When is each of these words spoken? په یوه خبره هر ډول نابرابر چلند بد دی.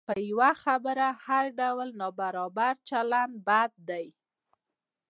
په 0.07 0.13
یوه 0.29 0.51
خبره 0.63 1.07
هر 1.23 1.45
ډول 1.59 1.87
نابرابر 2.01 2.73
چلند 2.89 3.33
بد 3.47 3.71
دی. 3.89 4.05